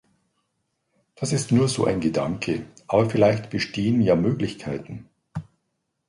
[1.13, 5.07] Das ist nur so ein Gedanke, aber vielleicht bestehen da Möglichkeiten.